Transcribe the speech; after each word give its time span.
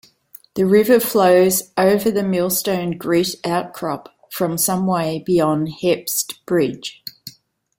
The 0.55 0.65
river 0.65 0.99
flows 0.99 1.61
over 1.77 2.09
the 2.09 2.23
Millstone 2.23 2.97
Grit 2.97 3.35
outcrop 3.45 4.09
from 4.31 4.57
some 4.57 4.87
way 4.87 5.21
beyond 5.23 5.67
Hepste 5.83 6.43
Bridge. 6.47 7.03